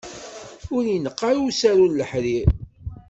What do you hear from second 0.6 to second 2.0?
Ur ineqq ara usaru n